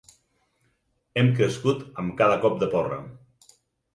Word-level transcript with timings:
Hem 1.23 1.27
crescut 1.41 1.83
amb 2.03 2.15
cada 2.21 2.39
cop 2.45 2.57
de 2.63 2.71
porra. 2.75 2.97